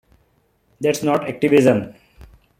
[0.79, 1.93] That's not activism.